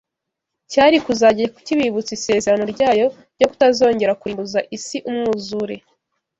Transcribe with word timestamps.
cyari 0.71 0.97
kuzajya 1.05 1.45
kibibutsa 1.65 2.11
isezerano 2.17 2.63
ryayo 2.73 3.07
ryo 3.35 3.47
kutazongera 3.51 4.17
kurimbuza 4.19 4.59
isi 4.77 4.97
umwuzure 5.09 5.75